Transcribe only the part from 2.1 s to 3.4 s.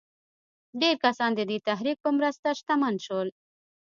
مرسته شتمن شول.